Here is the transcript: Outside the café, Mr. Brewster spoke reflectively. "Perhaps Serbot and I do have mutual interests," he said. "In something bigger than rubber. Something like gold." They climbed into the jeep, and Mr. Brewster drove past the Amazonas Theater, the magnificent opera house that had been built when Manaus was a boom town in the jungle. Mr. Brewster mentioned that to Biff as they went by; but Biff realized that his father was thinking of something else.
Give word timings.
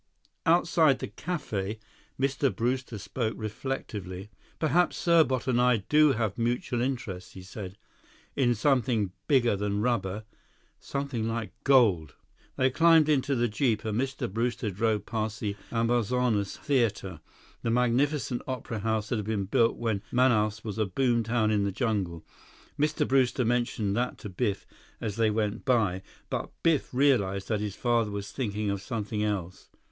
Outside 0.47 0.97
the 0.97 1.09
café, 1.09 1.77
Mr. 2.19 2.49
Brewster 2.55 2.97
spoke 2.97 3.35
reflectively. 3.37 4.31
"Perhaps 4.57 4.97
Serbot 4.97 5.45
and 5.45 5.61
I 5.61 5.83
do 5.89 6.13
have 6.13 6.39
mutual 6.39 6.81
interests," 6.81 7.33
he 7.33 7.43
said. 7.43 7.77
"In 8.35 8.55
something 8.55 9.11
bigger 9.27 9.55
than 9.55 9.81
rubber. 9.83 10.23
Something 10.79 11.27
like 11.29 11.51
gold." 11.63 12.15
They 12.55 12.71
climbed 12.71 13.09
into 13.09 13.35
the 13.35 13.47
jeep, 13.47 13.85
and 13.85 14.01
Mr. 14.01 14.27
Brewster 14.27 14.71
drove 14.71 15.05
past 15.05 15.39
the 15.39 15.55
Amazonas 15.71 16.57
Theater, 16.57 17.21
the 17.61 17.69
magnificent 17.69 18.41
opera 18.47 18.79
house 18.79 19.09
that 19.09 19.17
had 19.17 19.25
been 19.25 19.45
built 19.45 19.75
when 19.75 20.01
Manaus 20.11 20.63
was 20.63 20.79
a 20.79 20.85
boom 20.87 21.21
town 21.21 21.51
in 21.51 21.63
the 21.63 21.71
jungle. 21.71 22.25
Mr. 22.75 23.07
Brewster 23.07 23.45
mentioned 23.45 23.95
that 23.95 24.17
to 24.17 24.29
Biff 24.29 24.65
as 24.99 25.17
they 25.17 25.29
went 25.29 25.63
by; 25.63 26.01
but 26.31 26.49
Biff 26.63 26.91
realized 26.91 27.49
that 27.49 27.59
his 27.59 27.75
father 27.75 28.09
was 28.09 28.31
thinking 28.31 28.71
of 28.71 28.81
something 28.81 29.23
else. 29.23 29.69